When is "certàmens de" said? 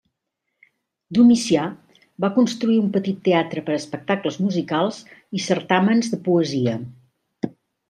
5.51-6.23